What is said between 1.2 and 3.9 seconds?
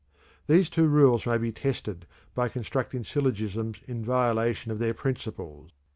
may be tested by constructing syllogisms